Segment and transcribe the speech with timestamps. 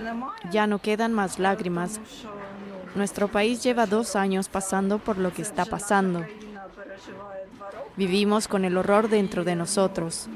[0.00, 0.32] немає.
[0.52, 1.90] Ya no quedan más lágrimas.
[1.94, 2.28] тому що,
[2.68, 6.18] ну, Nuestro país lleva dos años pasando por lo que está pasando.
[6.18, 7.90] Україна переживає два роки.
[7.96, 10.28] Vivimos con el horror dentro de nosotros.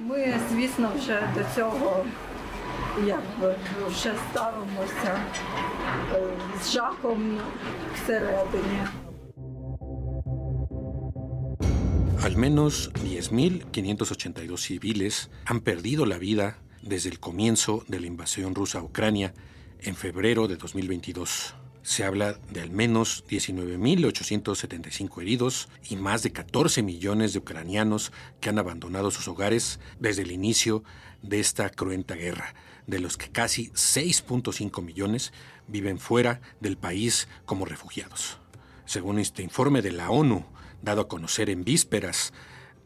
[12.25, 18.79] Al menos 10.582 civiles han perdido la vida desde el comienzo de la invasión rusa
[18.79, 19.35] a Ucrania
[19.79, 21.53] en febrero de 2022.
[21.83, 28.49] Se habla de al menos 19.875 heridos y más de 14 millones de ucranianos que
[28.49, 30.83] han abandonado sus hogares desde el inicio
[31.21, 32.55] de esta cruenta guerra,
[32.87, 35.31] de los que casi 6.5 millones
[35.67, 38.39] viven fuera del país como refugiados.
[38.85, 40.43] Según este informe de la ONU,
[40.85, 42.31] dado a conocer en vísperas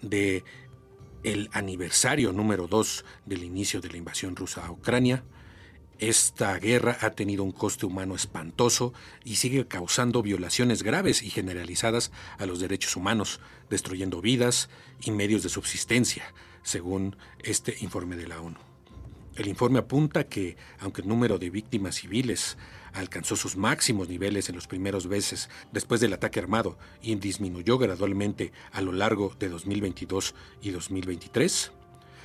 [0.02, 0.44] de
[1.24, 5.24] el aniversario número 2 del inicio de la invasión rusa a Ucrania,
[6.00, 8.94] esta guerra ha tenido un coste humano espantoso
[9.26, 14.70] y sigue causando violaciones graves y generalizadas a los derechos humanos, destruyendo vidas
[15.02, 18.69] y medios de subsistencia, según este informe de la ONU.
[19.40, 22.58] El informe apunta que, aunque el número de víctimas civiles
[22.92, 28.52] alcanzó sus máximos niveles en los primeros meses después del ataque armado y disminuyó gradualmente
[28.74, 31.72] a lo largo de 2022 y 2023,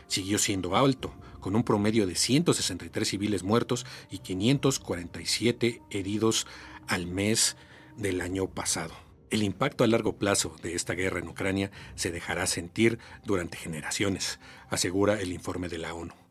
[0.08, 6.48] siguió siendo alto, con un promedio de 163 civiles muertos y 547 heridos
[6.88, 7.56] al mes
[7.96, 8.92] del año pasado.
[9.30, 14.40] El impacto a largo plazo de esta guerra en Ucrania se dejará sentir durante generaciones,
[14.68, 16.23] asegura el informe de la ONU.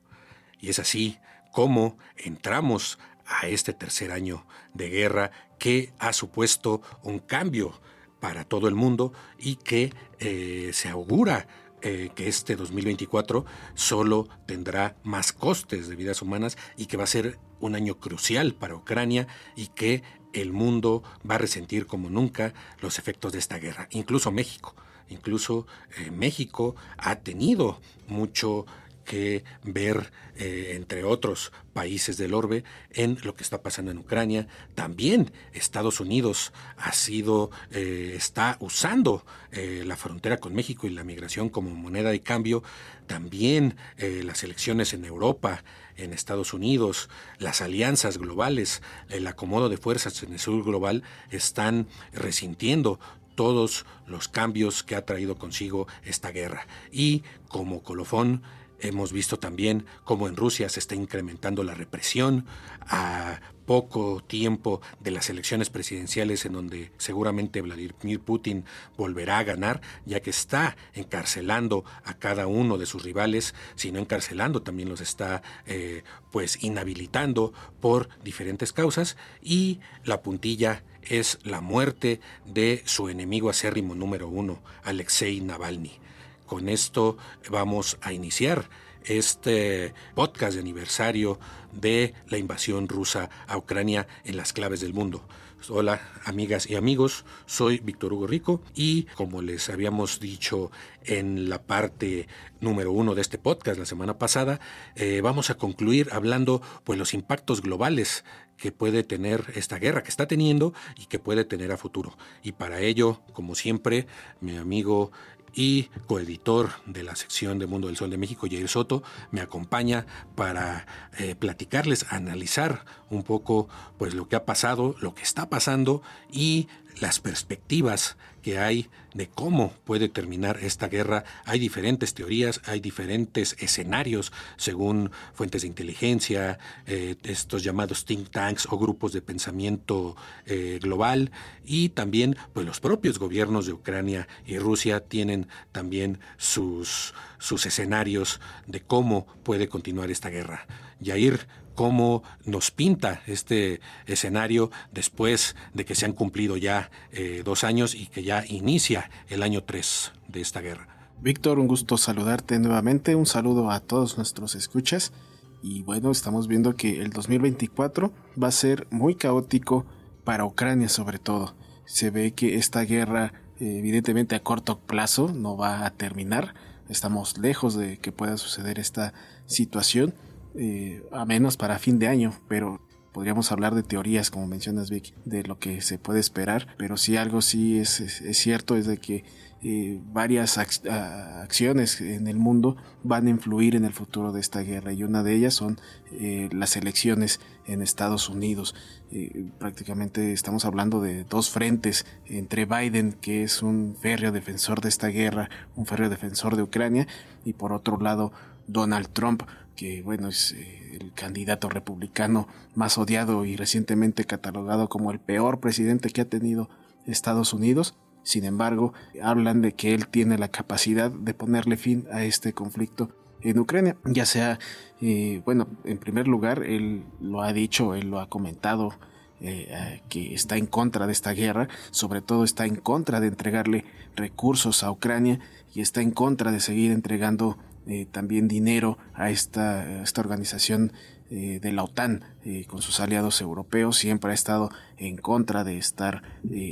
[0.64, 1.20] Y es así
[1.52, 7.82] como entramos a este tercer año de guerra que ha supuesto un cambio
[8.22, 11.48] para todo el mundo y que eh, se augura
[11.82, 17.08] eh, que este 2024 solo tendrá más costes de vidas humanas y que va a
[17.08, 20.02] ser un año crucial para Ucrania y que
[20.32, 24.76] el mundo va a resentir como nunca los efectos de esta guerra, incluso México.
[25.10, 28.66] Incluso eh, México ha tenido mucho
[29.04, 34.48] que ver, eh, entre otros países del orbe, en lo que está pasando en Ucrania.
[34.76, 41.04] También Estados Unidos ha sido, eh, está usando eh, la frontera con México y la
[41.04, 42.64] migración como moneda de cambio.
[43.08, 45.64] También las elecciones en Europa,
[45.98, 51.88] en Estados Unidos, las alianzas globales, el acomodo de fuerzas en el sur global están
[52.14, 53.00] resintiendo
[53.36, 56.68] todos los cambios que ha traído consigo esta guerra.
[56.92, 58.44] Y como colofón,
[58.84, 62.46] Hemos visto también cómo en Rusia se está incrementando la represión
[62.82, 68.66] a poco tiempo de las elecciones presidenciales en donde seguramente Vladimir Putin
[68.98, 74.64] volverá a ganar, ya que está encarcelando a cada uno de sus rivales, sino encarcelando
[74.64, 82.20] también los está eh, pues inhabilitando por diferentes causas y la puntilla es la muerte
[82.46, 86.04] de su enemigo acérrimo número uno, Alexei Navalny.
[86.46, 87.18] Con esto
[87.50, 88.70] vamos a iniciar
[89.06, 91.40] este podcast de aniversario
[91.72, 95.26] de la invasión rusa a Ucrania en las claves del mundo.
[95.70, 100.72] Hola amigas y amigos, soy Víctor Hugo Rico y como les habíamos dicho
[101.06, 102.28] en la parte
[102.60, 104.60] número uno de este podcast la semana pasada,
[104.96, 108.26] eh, vamos a concluir hablando pues los impactos globales
[108.58, 112.18] que puede tener esta guerra que está teniendo y que puede tener a futuro.
[112.44, 114.06] Y para ello, como siempre,
[114.42, 115.12] mi amigo
[115.56, 120.06] y coeditor de la sección de Mundo del Sol de México, Jair Soto, me acompaña
[120.36, 120.86] para
[121.18, 123.68] eh, platicarles, analizar un poco
[123.98, 126.02] pues lo que ha pasado, lo que está pasando
[126.32, 126.68] y
[127.00, 131.24] las perspectivas que hay de cómo puede terminar esta guerra.
[131.46, 138.68] Hay diferentes teorías, hay diferentes escenarios según fuentes de inteligencia, eh, estos llamados think tanks
[138.70, 141.32] o grupos de pensamiento eh, global
[141.64, 148.42] y también pues los propios gobiernos de Ucrania y Rusia tienen también sus, sus escenarios
[148.68, 150.68] de cómo puede continuar esta guerra.
[151.00, 157.64] Yair, cómo nos pinta este escenario después de que se han cumplido ya eh, dos
[157.64, 160.88] años y que ya inicia el año 3 de esta guerra.
[161.22, 165.14] Víctor, un gusto saludarte nuevamente, un saludo a todos nuestros escuchas
[165.62, 168.12] y bueno, estamos viendo que el 2024
[168.42, 169.86] va a ser muy caótico
[170.24, 171.56] para Ucrania sobre todo.
[171.86, 176.54] Se ve que esta guerra evidentemente a corto plazo no va a terminar,
[176.90, 179.14] estamos lejos de que pueda suceder esta
[179.46, 180.14] situación,
[180.56, 182.82] eh, a menos para fin de año, pero
[183.14, 187.16] podríamos hablar de teorías, como mencionas Vic, de lo que se puede esperar, pero si
[187.16, 189.24] algo sí es, es, cierto es de que
[189.62, 194.92] eh, varias acciones en el mundo van a influir en el futuro de esta guerra
[194.92, 195.80] y una de ellas son
[196.12, 198.76] eh, las elecciones en Estados Unidos.
[199.10, 204.90] Eh, prácticamente estamos hablando de dos frentes entre Biden, que es un férreo defensor de
[204.90, 207.08] esta guerra, un férreo defensor de Ucrania,
[207.46, 208.34] y por otro lado
[208.68, 209.44] Donald Trump,
[209.76, 216.10] que bueno es el candidato republicano más odiado y recientemente catalogado como el peor presidente
[216.10, 216.70] que ha tenido
[217.06, 217.96] Estados Unidos.
[218.24, 223.10] Sin embargo, hablan de que él tiene la capacidad de ponerle fin a este conflicto
[223.42, 224.60] en Ucrania, ya sea,
[225.02, 228.94] eh, bueno, en primer lugar, él lo ha dicho, él lo ha comentado,
[229.42, 233.84] eh, que está en contra de esta guerra, sobre todo está en contra de entregarle
[234.16, 235.40] recursos a Ucrania
[235.74, 240.94] y está en contra de seguir entregando eh, también dinero a esta, esta organización
[241.30, 243.98] eh, de la OTAN eh, con sus aliados europeos.
[243.98, 246.22] Siempre ha estado en contra de estar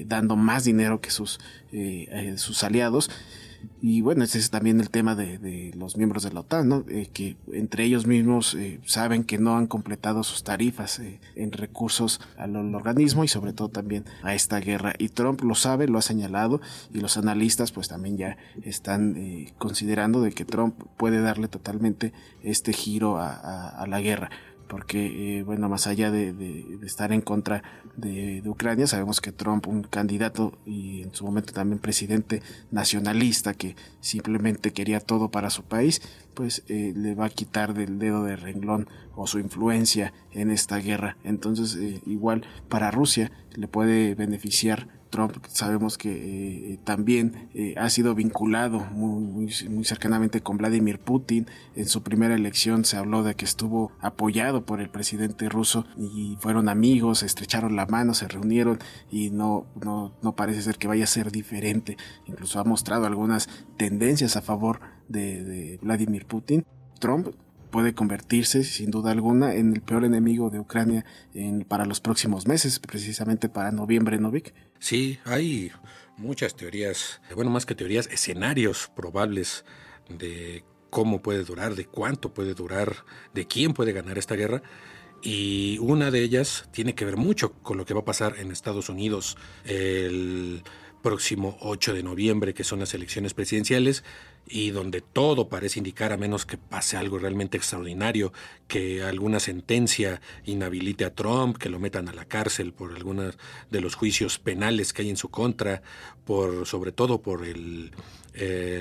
[0.05, 1.39] dando más dinero que sus,
[2.37, 3.09] sus aliados
[3.81, 6.85] y bueno, ese es también el tema de, los miembros de la OTAN, ¿no?
[6.87, 11.51] Eh, que entre ellos mismos eh, saben que no han completado sus tarifas eh, en
[11.51, 14.93] recursos al, organismo y sobre todo también a esta guerra.
[14.99, 16.61] Y Trump lo sabe, lo ha señalado
[16.93, 19.15] y los analistas pues también ya están
[19.57, 24.29] considerando de que Trump puede darle totalmente este giro a la guerra
[24.71, 27.61] porque, eh, bueno, más allá de, estar en contra
[27.97, 32.41] de, Ucrania, sabemos que Trump, un candidato y en su momento también presidente
[32.71, 36.01] nacionalista que simplemente quería todo para su país,
[36.33, 40.77] pues eh, le va a quitar del dedo de renglón o su influencia en esta
[40.77, 41.17] guerra.
[41.25, 47.89] Entonces, eh, igual para Rusia le puede beneficiar Trump sabemos que eh, también eh, ha
[47.89, 51.47] sido vinculado muy, muy, cercanamente con Vladimir Putin.
[51.75, 56.37] En su primera elección se habló de que estuvo apoyado por el presidente ruso y
[56.39, 58.79] fueron amigos, estrecharon la mano, se reunieron
[59.11, 61.97] y no, no, no parece ser que vaya a ser diferente.
[62.25, 64.79] Incluso ha mostrado algunas tendencias a favor
[65.09, 66.65] de, de Vladimir Putin.
[66.99, 67.27] Trump
[67.71, 72.47] puede convertirse sin duda alguna en el peor enemigo de Ucrania en, para los próximos
[72.47, 74.53] meses, precisamente para noviembre, Novik.
[74.81, 75.71] Sí, hay
[76.17, 79.63] muchas teorías, bueno, más que teorías, escenarios probables
[80.09, 84.63] de cómo puede durar, de cuánto puede durar, de quién puede ganar esta guerra.
[85.21, 88.51] Y una de ellas tiene que ver mucho con lo que va a pasar en
[88.51, 90.63] Estados Unidos el
[91.03, 94.03] próximo 8 de noviembre, que son las elecciones presidenciales,
[94.51, 98.33] y donde todo parece indicar, a menos que pase algo realmente extraordinario,
[98.67, 103.37] que alguna sentencia inhabilite a Trump, que lo metan a la cárcel por algunos
[103.69, 105.81] de los juicios penales que hay en su contra,
[106.25, 107.91] por sobre todo por el,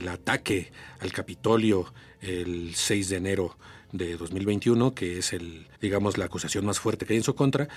[0.09, 3.57] ataque al Capitolio el 6 de enero
[3.93, 7.69] de 2021, que es el, digamos, la acusación más fuerte que hay en su contra,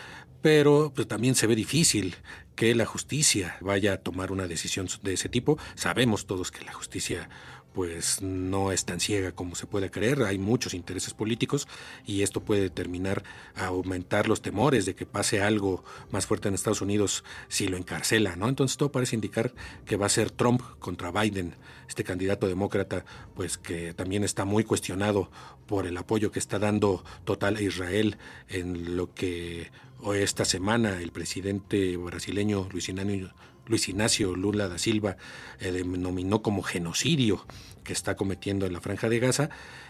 [0.42, 2.16] pero pues, también se ve difícil
[2.56, 5.58] que la justicia vaya a tomar una decisión de ese tipo.
[5.76, 7.30] Sabemos todos que la justicia
[7.74, 11.68] pues no es tan ciega como se puede creer, hay muchos intereses políticos
[12.06, 13.24] y esto puede terminar
[13.56, 17.78] a aumentar los temores de que pase algo más fuerte en Estados Unidos si lo
[17.78, 18.48] encarcela, ¿no?
[18.48, 19.54] Entonces todo parece indicar
[19.86, 21.56] que va a ser Trump contra Biden,
[21.88, 25.32] este candidato demócrata, pues que también está muy cuestionado
[25.66, 28.18] por el apoyo que está dando total a Israel
[28.50, 29.72] en lo que
[30.16, 33.34] esta semana el presidente brasileño Luis Ignacio
[33.68, 35.18] Luis Ignacio Lula da Silva
[35.60, 37.46] eh, denominó como genocidio
[37.84, 39.50] que está cometiendo en la franja de Gaza.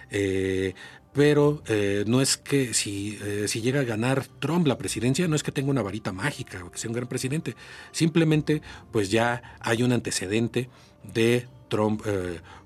[0.10, 0.74] Eh,
[1.14, 5.44] pero eh, no es que si, si llega a ganar Trump la presidencia, no es
[5.44, 7.56] que tenga una varita mágica o que sea un gran presidente,
[7.92, 10.70] simplemente pues ya hay un antecedente
[11.04, 12.02] de Trump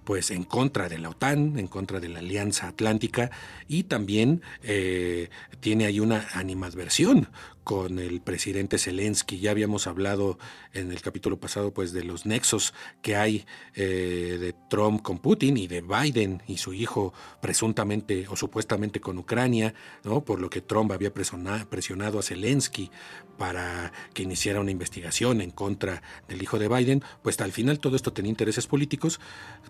[0.08, 3.30] pues en contra de la OTAN, en contra de la Alianza Atlántica
[3.68, 7.28] y también eh, tiene ahí una animadversión
[7.66, 9.42] con el presidente Zelensky.
[9.42, 10.40] Ya habíamos hablado
[10.72, 13.46] en el capítulo pasado pues de los nexos que hay
[13.76, 19.18] eh, de Trump con Putin y de Biden y su hijo presuntamente o supuestamente con
[19.18, 19.74] Ucrania,
[20.06, 20.24] ¿no?
[20.24, 22.90] por lo que Trump había presionado a Zelensky
[23.38, 27.98] para que iniciara una investigación en contra del hijo de Biden, pues al final todo
[27.98, 29.20] esto tenía intereses políticos.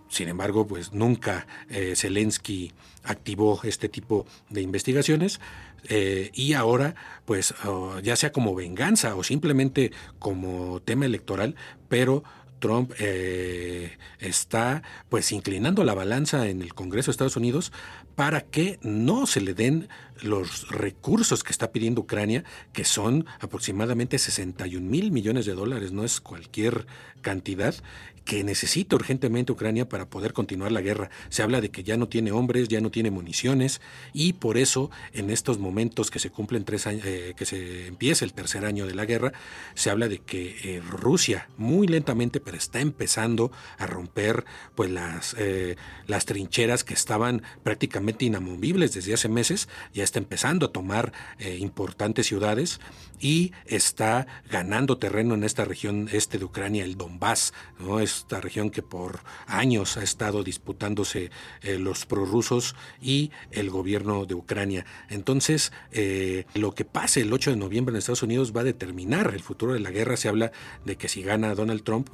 [0.07, 1.47] Sin Sin embargo, pues nunca
[1.95, 2.73] Zelensky
[3.05, 5.39] activó este tipo de investigaciones.
[5.89, 7.53] y ahora, pues
[8.03, 11.55] ya sea como venganza o simplemente como tema electoral,
[11.87, 12.25] pero
[12.59, 17.71] Trump eh, está pues inclinando la balanza en el Congreso de Estados Unidos
[18.17, 19.89] para que no se le den
[20.23, 22.43] los recursos que está pidiendo Ucrania,
[22.73, 26.87] que son aproximadamente 61 mil millones de dólares, no es cualquier
[27.21, 27.75] cantidad,
[28.27, 31.09] que necesita urgentemente Ucrania para poder continuar la guerra.
[31.29, 33.79] Se habla de que ya no tiene hombres, ya no tiene municiones
[34.11, 38.25] y por eso en estos momentos que se cumplen tres años, eh, que se empieza
[38.25, 39.31] el tercer año de la guerra,
[39.75, 44.43] se habla de que eh, Rusia muy lentamente pero está empezando a romper
[44.75, 50.67] pues las eh, las trincheras que estaban prácticamente inamovibles desde hace meses, ya está empezando
[50.67, 51.13] a tomar
[51.59, 52.79] importantes ciudades
[53.19, 57.53] y está ganando terreno en esta región este de Ucrania, el Donbass,
[58.01, 64.35] esta región que por años ha estado disputándose eh, los prorrusos y el gobierno de
[64.35, 64.85] Ucrania.
[65.09, 69.33] Entonces, eh, lo que pase el 8 de noviembre en Estados Unidos va a determinar
[69.33, 70.17] el futuro de la guerra.
[70.17, 70.51] Se habla
[70.85, 72.09] de que si gana Donald Trump,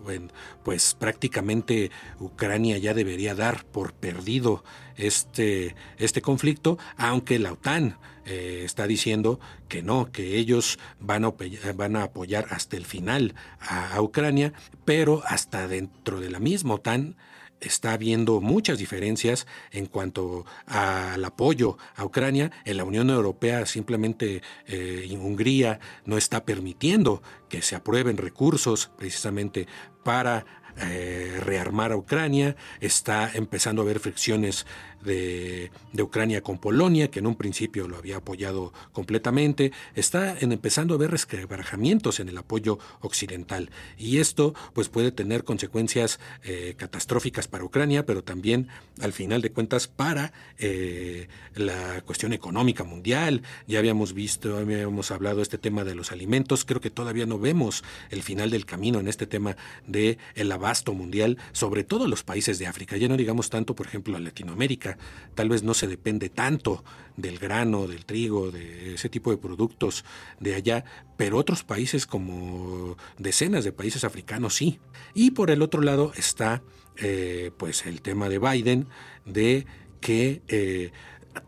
[0.64, 4.64] pues prácticamente Ucrania ya debería dar por perdido
[4.96, 12.04] este, este conflicto, aunque la OTAN eh, está diciendo que no, que ellos van a,
[12.04, 14.54] apoyar hasta el final a, Ucrania,
[14.86, 17.18] pero hasta dentro de la misma OTAN
[17.60, 22.52] está habiendo muchas diferencias en cuanto al apoyo a Ucrania.
[22.66, 29.68] En la Unión Europea simplemente eh, Hungría no está permitiendo que se aprueben recursos precisamente
[30.04, 30.46] para
[30.78, 34.66] eh, rearmar a Ucrania, está empezando a haber fricciones
[35.04, 40.98] de, Ucrania con Polonia, que en un principio lo había apoyado completamente, está empezando a
[40.98, 43.70] haber resquebrajamientos en el apoyo occidental.
[43.98, 48.68] Y esto pues puede tener consecuencias eh, catastróficas para Ucrania, pero también
[49.02, 53.44] al final de cuentas para eh, la cuestión económica mundial.
[53.68, 57.84] Ya habíamos visto, habíamos hablado este tema de los alimentos, creo que todavía no vemos
[58.10, 59.56] el final del camino en este tema
[59.88, 62.98] de el abasto mundial, sobre todo los países de África.
[62.98, 64.93] Ya no digamos tanto, por ejemplo, a Latinoamérica,
[65.36, 66.84] Tal vez no se depende tanto
[67.18, 70.04] del grano, del trigo, de ese tipo de productos
[70.40, 70.86] de allá,
[71.18, 74.80] pero otros países como decenas de países africanos sí.
[75.14, 76.64] Y por el otro lado está
[76.98, 78.88] eh, pues el tema de Biden,
[79.26, 79.66] de
[80.02, 80.92] que eh,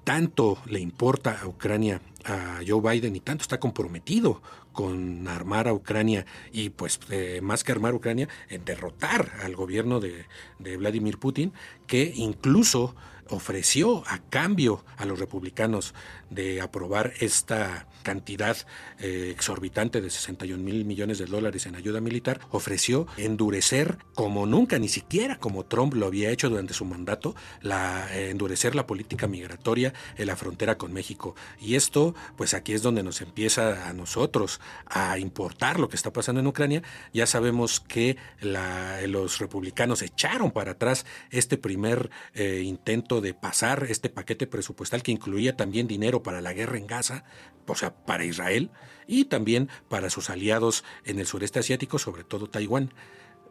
[0.04, 4.42] tanto le importa a Ucrania a Joe Biden y tanto está comprometido
[4.74, 9.56] con armar a Ucrania y pues eh, más que armar a Ucrania, en derrotar al
[9.56, 10.26] gobierno de,
[10.60, 11.54] de Vladimir Putin,
[11.88, 12.96] que incluso
[13.30, 15.94] ofreció a cambio a los republicanos
[16.30, 18.56] de aprobar esta cantidad
[19.00, 24.78] eh, exorbitante de 61 mil millones de dólares en ayuda militar, ofreció endurecer como nunca,
[24.78, 29.28] ni siquiera como Trump lo había hecho durante su mandato, la, eh, endurecer la política
[29.28, 31.36] migratoria en la frontera con México.
[31.60, 36.14] Y esto, pues aquí es donde nos empieza a nosotros a importar lo que está
[36.14, 36.84] pasando en Ucrania.
[37.14, 44.10] Ya sabemos que los republicanos echaron para atrás este primer eh, intento de pasar este
[44.10, 47.24] paquete presupuestal que incluía también dinero para la guerra en Gaza,
[47.68, 48.72] o sea, para Israel
[49.08, 52.94] y también para sus aliados en el sureste asiático, sobre todo Taiwán.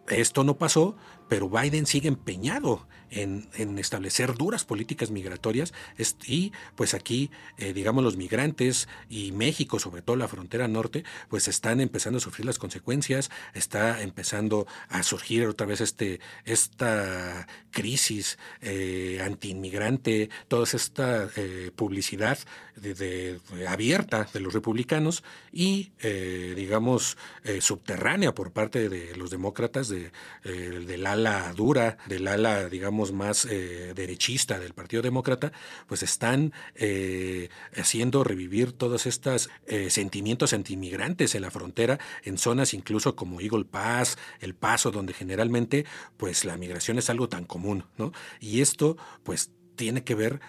[0.09, 0.97] Esto no pasó,
[1.29, 5.73] pero Biden sigue empeñado en, establecer duras políticas migratorias.
[6.27, 11.49] Y pues aquí, eh, digamos, los migrantes y México, sobre todo la frontera norte, pues
[11.49, 18.39] están empezando a sufrir las consecuencias, está empezando a surgir otra vez este, esta crisis
[18.61, 22.39] eh, antiinmigrante, toda esta eh, publicidad
[22.77, 25.93] de, abierta de los republicanos y,
[26.57, 27.17] digamos,
[27.61, 30.11] subterránea por parte de los demócratas de,
[30.43, 35.53] del ala dura, del ala, digamos, más eh, derechista del Partido Demócrata,
[35.87, 42.75] pues están eh, haciendo revivir todos estos eh, sentimientos antiinmigrantes en la frontera, en zonas
[42.75, 47.85] incluso como Eagle Pass, El Paso, donde generalmente pues la migración es algo tan común,
[47.97, 48.13] ¿no?
[48.41, 50.41] Y esto pues tiene que ver,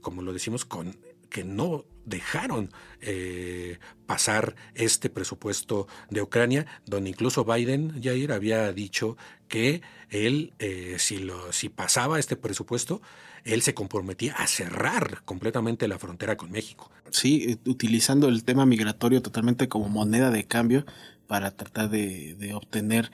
[0.00, 0.96] como lo decimos, con
[1.28, 2.70] que no dejaron
[3.02, 10.96] eh, pasar este presupuesto de Ucrania, donde incluso Biden, Jair, había dicho que él, eh,
[10.98, 13.02] si, lo, si pasaba este presupuesto,
[13.44, 16.90] él se comprometía a cerrar completamente la frontera con México.
[17.10, 20.86] Sí, eh, utilizando el tema migratorio totalmente como moneda de cambio
[21.26, 23.10] para tratar de, obtener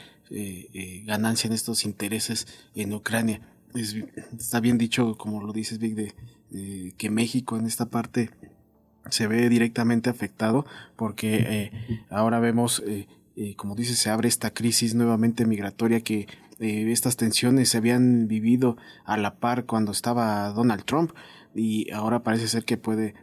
[1.04, 3.40] ganancia en estos intereses en Ucrania.
[3.74, 8.30] está bien dicho, como lo dices, Vic, de, que México en esta parte
[9.10, 10.66] se ve directamente afectado
[10.96, 13.06] porque eh, ahora vemos, eh,
[13.36, 16.28] eh, como dice, se abre esta crisis nuevamente migratoria que
[16.58, 21.10] estas tensiones se habían vivido a la par cuando estaba Donald Trump
[21.56, 23.14] y ahora parece ser que puede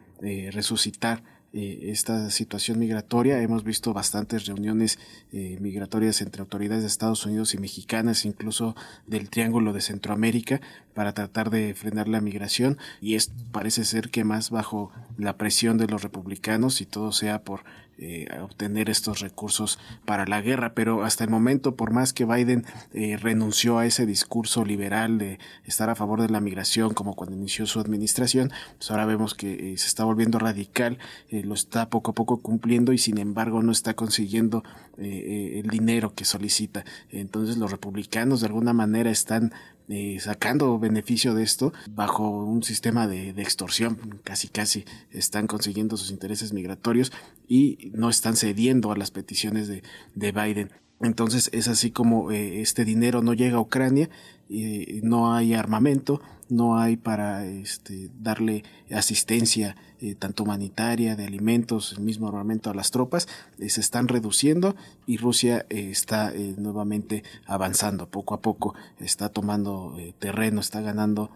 [0.52, 3.42] resucitar eh, esta situación migratoria.
[3.42, 5.00] Hemos visto bastantes reuniones
[5.32, 8.76] eh, migratorias entre autoridades de Estados Unidos y mexicanas, incluso
[9.08, 10.62] del Triángulo de Centroamérica,
[10.94, 12.78] para tratar de frenar la migración.
[13.02, 17.42] Y es, parece ser que más bajo la presión de los republicanos y todo sea
[17.44, 17.64] por
[18.02, 22.66] eh, obtener estos recursos para la guerra, pero hasta el momento, por más que Biden
[22.94, 27.36] eh, renunció a ese discurso liberal de estar a favor de la migración, como cuando
[27.36, 30.98] inició su administración, pues ahora vemos que eh, se está volviendo radical,
[31.30, 34.64] lo está poco a poco cumpliendo y sin embargo no está consiguiendo
[34.98, 36.86] el dinero que solicita.
[37.10, 39.52] Entonces los republicanos de alguna manera están
[39.90, 44.22] eh, sacando beneficio de esto bajo un sistema de, extorsión.
[44.24, 47.12] Casi, casi están consiguiendo sus intereses migratorios
[47.48, 49.84] y no están cediendo a las peticiones de,
[50.16, 50.72] de Biden.
[51.02, 54.10] Entonces es así como eh, este dinero no llega a Ucrania
[54.48, 61.94] y no hay armamento, no hay para este, darle asistencia eh, tanto humanitaria, de alimentos,
[61.94, 63.28] el mismo armamento a las tropas,
[63.60, 64.76] eh, se están reduciendo
[65.06, 68.10] y Rusia está nuevamente avanzando.
[68.10, 71.30] Poco a poco, está tomando terreno, está ganando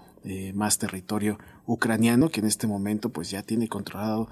[0.54, 4.30] más territorio ucraniano que en este momento pues ya tiene controlado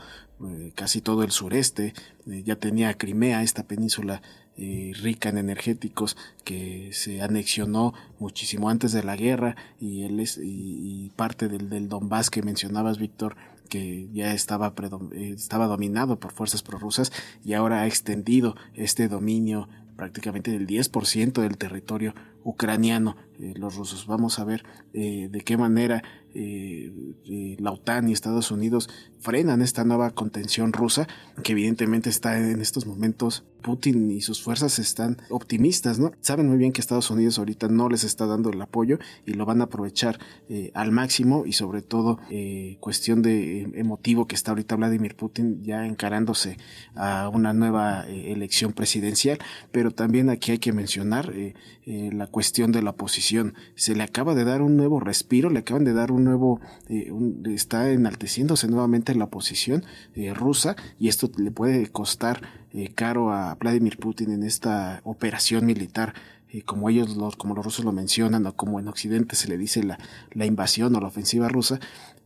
[0.76, 1.94] casi todo el sureste,
[2.26, 4.22] ya tenía Crimea, esta península
[4.58, 10.39] eh, rica en energéticos que se anexionó muchísimo antes de la guerra y, él es,
[10.41, 13.36] y, parte del, del Donbass que mencionabas, Víctor,
[13.70, 14.74] que ya estaba,
[15.13, 17.12] eh, estaba dominado por fuerzas prorrusas
[17.46, 24.06] y ahora ha extendido este dominio prácticamente del 10% del territorio ucraniano eh, los rusos.
[24.08, 30.12] Vamos a ver de qué manera eh, la OTAN y Estados Unidos frenan esta nueva
[30.12, 31.08] contención rusa,
[31.44, 36.12] que evidentemente está en estos momentos Putin y sus fuerzas están optimistas, ¿no?
[36.22, 39.46] Saben muy bien que Estados Unidos ahorita no les está dando el apoyo y lo
[39.46, 40.18] van a aprovechar
[40.50, 45.62] eh, al máximo y sobre todo eh, cuestión de emotivo que está ahorita Vladimir Putin
[45.64, 46.58] ya encarándose
[46.96, 49.38] a una nueva elección presidencial,
[49.72, 51.32] pero también aquí hay que mencionar
[51.86, 53.30] la cuestión de la oposición.
[53.75, 57.11] Se le acaba de dar un nuevo respiro, le acaban de dar un nuevo, eh,
[57.46, 59.83] está enalteciéndose nuevamente la oposición
[60.15, 62.41] eh, rusa y esto le puede costar
[62.74, 66.13] eh, caro a Vladimir Putin en esta operación militar
[66.65, 69.83] como ellos los, como los rusos lo mencionan o como en Occidente se le dice
[69.83, 71.79] la invasión o la ofensiva rusa,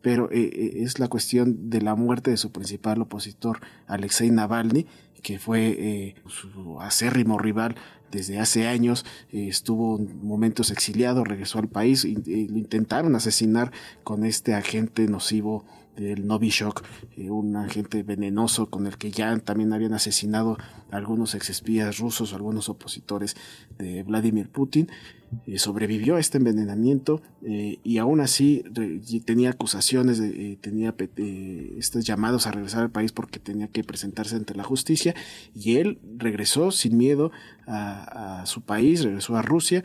[0.05, 4.85] pero es la cuestión de la muerte de su principal opositor Alexei Navalny,
[5.23, 7.73] que fue su acérrimo rival
[8.11, 13.71] desde hace años, eh, estuvo momentos exiliado, regresó al país, y, lo intentaron asesinar
[14.03, 15.65] con este agente nocivo
[15.95, 16.83] del Novichok,
[17.17, 20.57] eh, un agente venenoso con el que ya también habían asesinado
[20.91, 23.35] a algunos exespías rusos, algunos opositores
[23.77, 24.89] de Vladimir Putin.
[25.47, 28.63] Eh, sobrevivió a este envenenamiento eh, y aún así
[29.25, 30.95] tenía acusaciones, de, tenía
[31.77, 35.13] estos llamados a regresar al país porque tenía que presentarse ante la justicia
[35.53, 37.31] y él regresó sin miedo
[37.67, 39.83] a su país, regresó a Rusia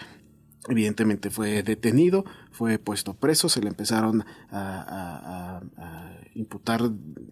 [0.69, 5.61] Evidentemente fue detenido, fue puesto preso, se le empezaron a,
[6.35, 6.83] imputar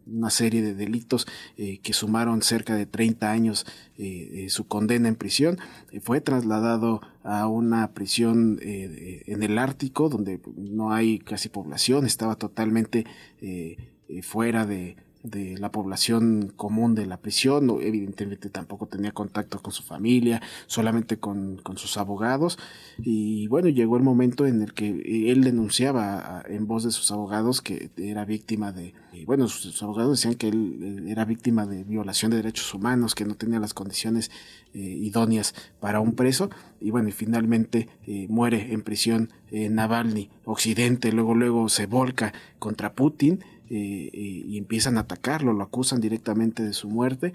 [0.07, 3.65] una serie de delitos eh, que sumaron cerca de 30 años
[3.97, 5.59] eh, su condena en prisión.
[6.03, 12.37] fue trasladado a una prisión eh, en el Ártico, donde no hay casi población, estaba
[12.37, 13.05] totalmente
[14.23, 14.97] fuera de,
[15.31, 21.19] de la población común de la prisión, evidentemente tampoco tenía contacto con su familia, solamente
[21.19, 22.59] con, sus abogados,
[22.99, 27.61] y bueno, llegó el momento en el que él denunciaba en voz de sus abogados
[27.63, 28.95] que era víctima de,
[29.27, 33.35] bueno, sus, abogados decían que él era víctima de violación de derechos humanos, que no
[33.35, 34.31] tenía las condiciones
[34.75, 40.31] eh, idóneas para un preso, y bueno, y finalmente eh, muere en prisión en Navalny,
[40.45, 46.63] Occidente, luego luego se volca contra Putin, eh, y empiezan a atacarlo, lo acusan directamente
[46.63, 47.33] de su muerte.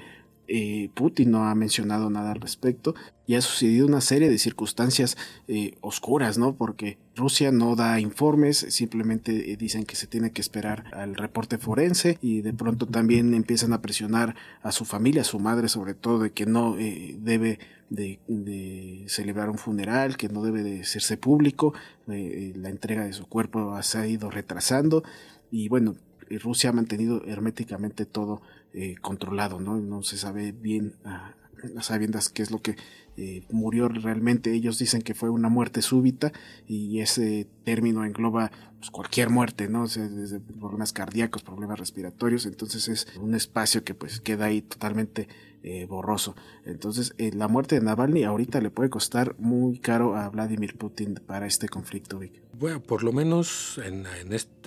[0.48, 5.16] Eh, Putin no ha mencionado nada al respecto y ha sucedido una serie de circunstancias
[5.48, 6.56] eh, oscuras, ¿no?
[6.56, 12.18] Porque Rusia no da informes, simplemente dicen que se tiene que esperar al reporte forense
[12.22, 16.20] y de pronto también empiezan a presionar a su familia, a su madre sobre todo,
[16.20, 21.74] de que no debe de, de, celebrar un funeral, que no debe de hacerse público,
[22.06, 25.04] la entrega de su cuerpo se ha ido retrasando
[25.52, 25.96] y bueno,
[26.38, 28.42] Rusia ha mantenido herméticamente todo
[28.74, 29.78] eh, controlado, ¿no?
[29.78, 31.36] No se sabe bien a
[31.82, 32.76] sabiendas qué es lo que
[33.16, 34.54] eh, murió realmente.
[34.54, 36.32] Ellos dicen que fue una muerte súbita
[36.68, 39.84] y ese término engloba pues, cualquier muerte, ¿no?
[39.84, 42.46] O problemas cardíacos, problemas respiratorios.
[42.46, 45.28] Entonces es un espacio que pues queda ahí totalmente
[45.62, 46.36] eh, borroso.
[46.66, 51.16] Entonces eh, la muerte de Navalny ahorita le puede costar muy caro a Vladimir Putin
[51.26, 52.20] para este conflicto.
[52.58, 54.06] Bueno, por lo menos en,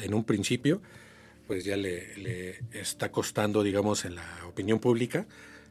[0.03, 0.81] en, un principio,
[1.47, 5.27] pues ya le, le está costando, digamos, en la opinión pública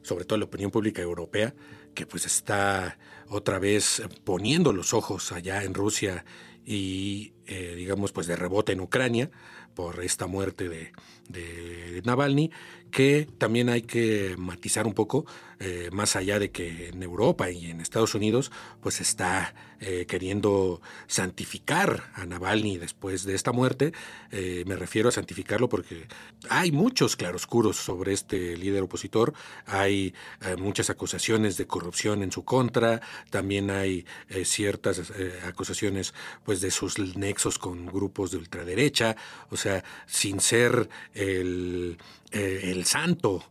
[0.05, 1.53] sobre todo la opinión pública europea,
[1.93, 6.25] que pues está otra vez poniendo los ojos allá en Rusia
[6.63, 9.31] y eh, digamos pues de rebote en Ucrania
[9.73, 10.91] por esta muerte de,
[11.27, 12.51] de Navalny,
[12.95, 15.25] que también hay que matizar un poco,
[15.59, 20.81] eh, más allá de que en Europa y en Estados Unidos, pues está eh, queriendo
[21.05, 23.91] santificar a Navalny después de esta muerte.
[24.31, 26.07] Eh, me refiero a santificarlo porque
[26.49, 29.33] hay muchos claroscuros sobre este líder opositor,
[29.65, 30.13] hay
[30.57, 34.05] muchas acusaciones de corrupción en su contra, también hay
[34.45, 35.11] ciertas
[35.45, 36.13] acusaciones
[36.45, 39.17] pues de sus nexos con grupos de ultraderecha,
[39.49, 41.97] o sea, sin ser el
[42.31, 43.43] eh, el santo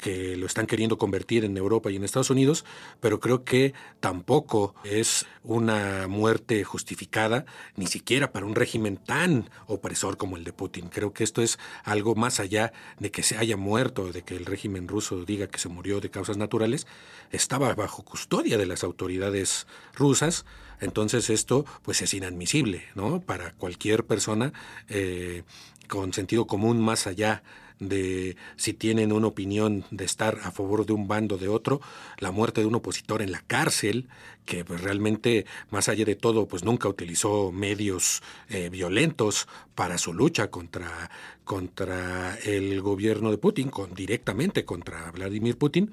[0.00, 2.64] que lo están queriendo convertir en Europa y en Estados Unidos,
[3.00, 7.44] pero creo que tampoco es una muerte justificada,
[7.76, 10.88] ni siquiera para un régimen tan opresor como el de Putin.
[10.88, 14.46] Creo que esto es algo más allá de que se haya muerto, de que el
[14.46, 16.86] régimen ruso diga que se murió de causas naturales,
[17.30, 20.44] estaba bajo custodia de las autoridades rusas,
[20.80, 23.20] entonces esto pues es inadmisible, ¿no?
[23.20, 24.52] Para cualquier persona
[24.88, 25.42] eh,
[25.88, 27.42] con sentido común más allá
[27.80, 31.80] de si tienen una opinión de estar a favor de un bando o de otro,
[32.18, 34.08] la muerte de un opositor en la cárcel,
[34.44, 40.12] que pues, realmente, más allá de todo, pues nunca utilizó medios eh, violentos para su
[40.12, 41.10] lucha contra,
[41.44, 45.90] contra el gobierno de Putin, con, directamente contra Vladimir Putin,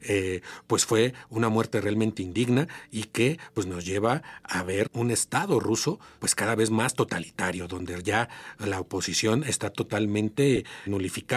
[0.00, 5.10] eh, pues fue una muerte realmente indigna y que pues nos lleva a ver un
[5.10, 11.27] Estado ruso pues cada vez más totalitario, donde ya la oposición está totalmente nulificada,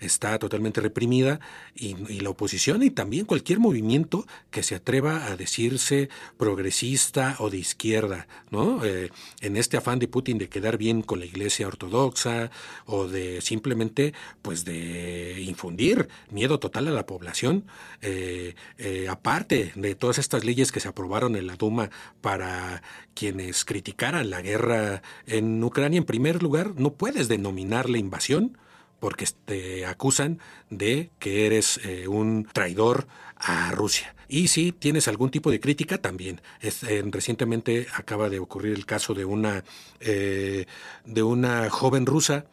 [0.00, 1.40] está totalmente reprimida
[1.74, 7.58] y, la oposición y también cualquier movimiento que se atreva a decirse progresista o de
[7.58, 8.84] izquierda, ¿no?
[8.84, 12.50] Eh, en este afán de Putin de quedar bien con la Iglesia ortodoxa
[12.86, 17.64] o de simplemente pues de infundir miedo total a la población,
[18.00, 22.82] eh, eh, aparte de todas estas leyes que se aprobaron en la Duma para
[23.14, 28.56] quienes criticaran la guerra en Ucrania, en primer lugar, no puedes denominar la invasión
[29.04, 30.38] porque te acusan
[30.70, 34.16] de que eres eh, un traidor a Rusia.
[34.30, 36.40] Y si tienes algún tipo de crítica, también.
[37.10, 39.62] recientemente acaba de ocurrir el caso de una,
[40.00, 42.46] de una joven rusa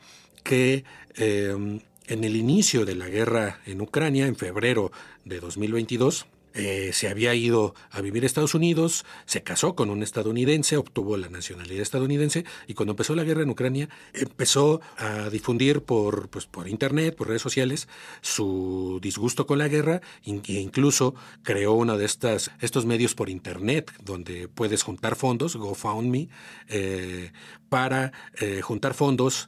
[0.43, 0.83] que
[1.15, 1.81] en
[2.25, 4.91] el inicio de la guerra en Ucrania, en febrero
[5.23, 10.03] de 2022, eh, se había ido a vivir a Estados Unidos, se casó con un
[10.03, 15.81] estadounidense, obtuvo la nacionalidad estadounidense y cuando empezó la guerra en Ucrania empezó a difundir
[15.81, 17.87] por, pues, por internet, por redes sociales,
[18.21, 23.91] su disgusto con la guerra e incluso creó una de estas, estos medios por internet
[24.03, 26.29] donde puedes juntar fondos, GoFundMe,
[26.67, 27.31] eh,
[27.69, 29.47] para eh, juntar fondos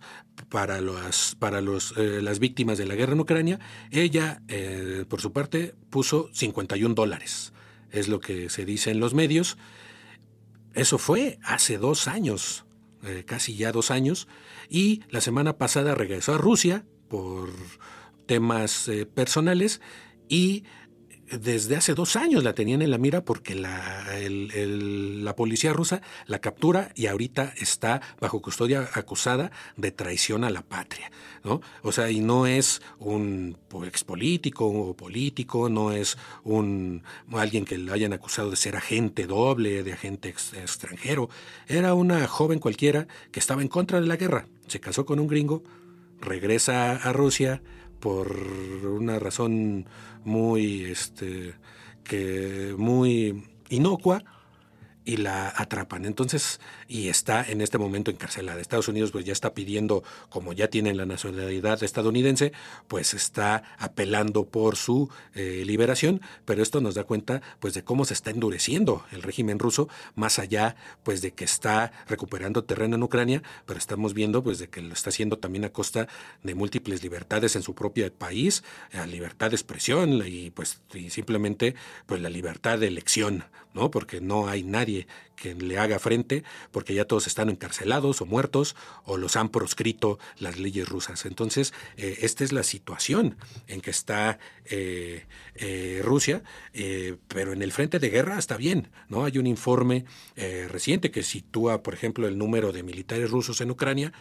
[0.49, 3.59] para, los, para los, eh, las víctimas de la guerra en Ucrania,
[3.91, 7.53] ella, eh, por su parte, puso 51 dólares.
[7.91, 9.57] Es lo que se dice en los medios.
[10.73, 12.65] Eso fue hace dos años,
[13.03, 14.27] eh, casi ya dos años,
[14.69, 17.49] y la semana pasada regresó a Rusia por
[18.25, 19.81] temas personales
[20.29, 20.63] y
[21.31, 26.39] desde hace dos años la tenían en la mira porque la, la, policía rusa la
[26.39, 31.11] captura y ahorita está bajo custodia acusada de traición a la patria,
[31.43, 31.61] ¿no?
[31.81, 37.93] O sea, y no es un expolítico o político, no es un alguien que lo
[37.93, 41.29] hayan acusado de ser agente doble, de agente extranjero.
[41.67, 44.47] Era una joven cualquiera que estaba en contra de la guerra.
[44.67, 45.63] Se casó con un gringo,
[46.19, 47.61] regresa a Rusia,
[48.03, 48.35] por
[48.85, 49.87] una razón
[50.25, 51.55] muy, este,
[52.03, 54.23] que muy inocua
[55.05, 56.05] y la atrapan.
[56.05, 58.61] Entonces, y está en este momento encarcelada.
[58.61, 62.53] Estados Unidos pues ya está pidiendo, como ya tienen la nacionalidad estadounidense,
[62.87, 68.05] pues está apelando por su eh, liberación, pero esto nos da cuenta pues de cómo
[68.05, 73.03] se está endureciendo el régimen ruso, más allá pues de que está recuperando terreno en
[73.03, 76.07] Ucrania, pero estamos viendo pues de que lo está haciendo también a costa
[76.43, 81.75] de múltiples libertades en su propio país, la libertad de expresión y pues y simplemente
[82.05, 83.91] pues la libertad de elección, ¿no?
[83.91, 88.75] Porque no hay nadie que le haga frente porque ya todos están encarcelados o muertos
[89.05, 91.25] o los han proscrito las leyes rusas.
[91.25, 93.35] Entonces, eh, esta es la situación
[93.67, 96.43] en que está eh, eh, Rusia,
[97.27, 99.25] pero en el frente de guerra está bien, ¿no?
[99.25, 100.05] Hay un informe
[100.35, 104.13] reciente que sitúa, por ejemplo, el número de militares rusos en Ucrania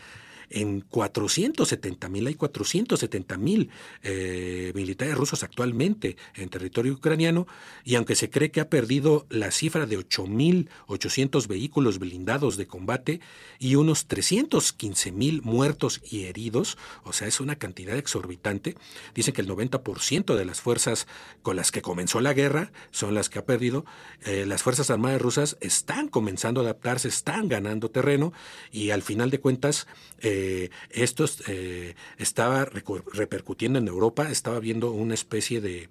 [0.52, 3.70] en 470 mil, hay 470 mil
[4.02, 7.46] eh, militares rusos actualmente en territorio ucraniano
[7.84, 13.20] y aunque se cree que ha perdido la cifra de 8.800 vehículos blindados de combate
[13.58, 18.76] y unos 315 mil muertos y heridos, o sea, es una cantidad exorbitante,
[19.14, 21.06] dicen que el 90% de las fuerzas
[21.42, 23.84] con las que comenzó la guerra son las que ha perdido,
[24.24, 28.32] eh, las Fuerzas Armadas rusas están comenzando a adaptarse, están ganando terreno
[28.70, 29.86] y al final de cuentas
[30.20, 30.41] eh,
[30.90, 35.88] esto eh, estaba repercutiendo en Europa, estaba viendo una especie de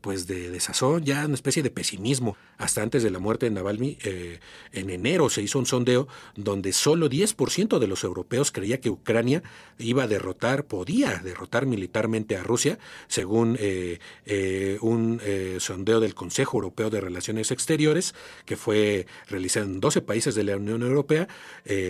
[0.00, 2.36] pues de desazón, ya una especie de pesimismo.
[2.58, 4.40] Hasta antes de la muerte de Navalny, eh,
[4.72, 9.42] en enero se hizo un sondeo donde solo 10% de los europeos creía que Ucrania
[9.78, 15.20] iba a derrotar, podía derrotar militarmente a Rusia, según eh, eh, un
[15.58, 20.56] sondeo del Consejo Europeo de Relaciones Exteriores, que fue realizado en 12 países de la
[20.56, 21.28] Unión Europea,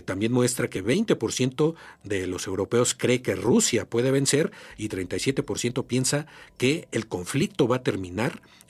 [0.05, 6.27] también muestra que 20% de los europeos cree que Rusia puede vencer y 37% piensa
[6.57, 8.00] que el conflicto va a terminar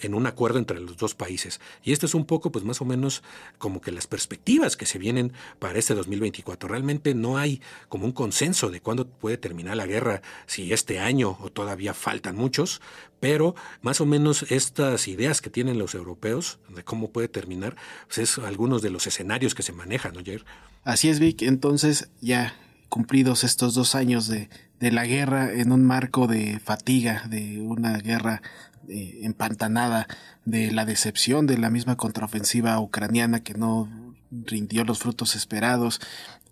[0.00, 1.60] en un acuerdo entre los dos países.
[1.82, 3.22] Y esto es un poco, pues más o menos,
[3.58, 6.68] como que las perspectivas que se vienen para este 2024.
[6.68, 11.36] Realmente no hay como un consenso de cuándo puede terminar la guerra, si este año
[11.40, 12.80] o todavía faltan muchos,
[13.20, 18.18] pero más o menos estas ideas que tienen los europeos de cómo puede terminar, pues
[18.18, 20.44] es algunos de los escenarios que se manejan, ¿no, Jair?
[20.84, 21.42] Así es, Vic.
[21.42, 22.56] Entonces, ya
[22.88, 24.48] cumplidos estos dos años de,
[24.80, 28.42] de la guerra en un marco de fatiga, de una guerra
[28.90, 30.06] eh, empantanada
[30.44, 33.88] de la decepción de la misma contraofensiva ucraniana que no
[34.30, 36.00] rindió los frutos esperados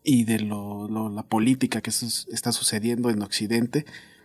[0.04, 3.84] y de lo, la política que está sucediendo en Occidente,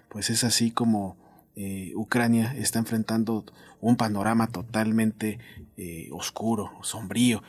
[0.10, 1.18] pues es así como
[1.56, 3.46] eh, Ucrania está enfrentando
[3.82, 5.40] un panorama totalmente
[5.78, 7.44] eh, oscuro, sombrío,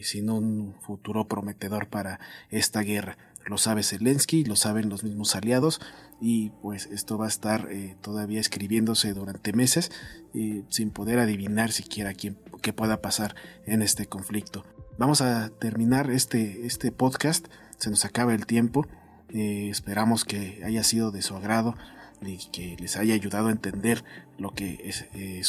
[0.00, 3.18] sin un futuro prometedor para esta guerra.
[3.48, 5.80] Lo sabe Zelensky, lo saben los mismos aliados,
[6.20, 9.90] y pues esto va a estar eh, todavía escribiéndose durante meses
[10.34, 13.34] y sin poder adivinar siquiera quién, qué pueda pasar
[13.66, 14.64] en este conflicto.
[14.98, 17.46] Vamos a terminar este, este podcast,
[17.78, 18.86] se nos acaba el tiempo,
[19.30, 21.74] eh, esperamos que haya sido de su agrado
[22.20, 24.04] y que les haya ayudado a entender
[24.38, 25.42] lo que, eh,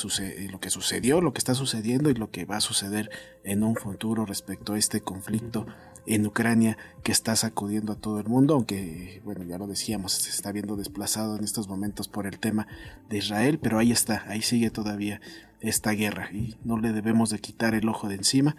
[0.51, 3.09] lo que sucedió, lo que está sucediendo y lo que va a suceder
[3.43, 5.65] en un futuro respecto a este conflicto
[6.09, 10.31] en Ucrania que está sacudiendo a todo el mundo, aunque, bueno, ya lo decíamos, se
[10.31, 12.67] está viendo desplazado en estos momentos por el tema
[13.09, 15.21] de Israel, pero ahí está, ahí sigue todavía
[15.61, 18.55] esta guerra y no le debemos de quitar el ojo de encima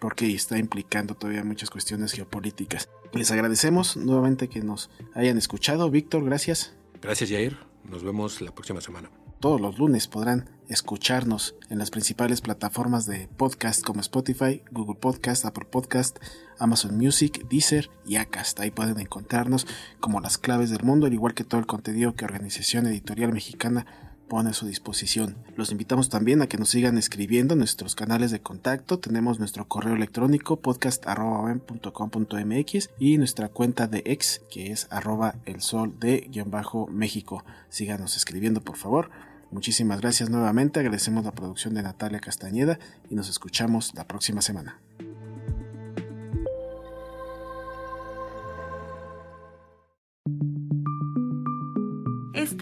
[0.00, 2.88] porque está implicando todavía muchas cuestiones geopolíticas.
[3.12, 5.90] Les agradecemos nuevamente que nos hayan escuchado.
[5.90, 6.74] Víctor, gracias.
[7.02, 7.58] Gracias, Jair.
[7.84, 13.28] Nos vemos la próxima semana todos los lunes podrán escucharnos en las principales plataformas de
[13.36, 16.18] podcast como Spotify, Google Podcast, Apple Podcast,
[16.58, 18.58] Amazon Music, Deezer y Acast.
[18.60, 19.66] Ahí pueden encontrarnos
[20.00, 24.13] como las claves del mundo, al igual que todo el contenido que Organización Editorial Mexicana
[24.28, 25.36] pone a su disposición.
[25.56, 28.98] Los invitamos también a que nos sigan escribiendo en nuestros canales de contacto.
[28.98, 35.94] Tenemos nuestro correo electrónico podcast.com.mx y nuestra cuenta de ex que es arroba el sol
[35.98, 37.44] de guion bajo México.
[37.68, 39.10] Síganos escribiendo por favor.
[39.50, 44.80] Muchísimas gracias nuevamente, agradecemos la producción de Natalia Castañeda y nos escuchamos la próxima semana.